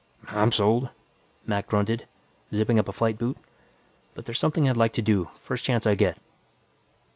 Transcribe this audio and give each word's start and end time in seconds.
"I'm 0.29 0.51
sold," 0.51 0.89
Mac 1.45 1.67
grunted, 1.67 2.07
zipping 2.51 2.79
up 2.79 2.87
a 2.87 2.91
flight 2.91 3.19
boot. 3.19 3.37
"But 4.15 4.25
there's 4.25 4.39
something 4.39 4.67
I'd 4.67 4.75
like 4.75 4.93
to 4.93 5.01
do, 5.03 5.29
first 5.43 5.63
chance 5.63 5.85
I 5.85 5.93
get." 5.93 6.17